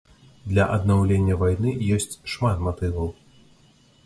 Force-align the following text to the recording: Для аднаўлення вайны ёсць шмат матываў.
Для 0.53 0.63
аднаўлення 0.77 1.37
вайны 1.43 1.75
ёсць 1.99 2.19
шмат 2.35 2.57
матываў. 2.71 3.07